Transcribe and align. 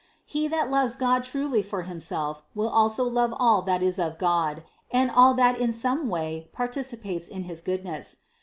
He 0.25 0.47
that 0.47 0.71
loves 0.71 0.95
God 0.95 1.21
truly 1.23 1.61
for 1.61 1.83
Himself 1.83 2.41
will 2.55 2.69
also 2.69 3.03
love 3.03 3.35
all 3.39 3.61
that 3.61 3.83
is 3.83 3.99
of 3.99 4.17
God 4.17 4.63
and 4.89 5.11
all 5.11 5.35
that 5.35 5.59
in 5.59 5.71
some 5.71 6.09
way 6.09 6.49
partici 6.57 6.99
pates 6.99 7.27
in 7.27 7.43
his 7.43 7.61
goodness. 7.61 8.17